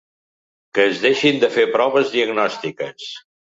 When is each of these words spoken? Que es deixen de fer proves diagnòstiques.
Que 0.77 0.85
es 0.93 1.01
deixen 1.03 1.37
de 1.45 1.51
fer 1.59 1.67
proves 1.77 2.11
diagnòstiques. 2.17 3.15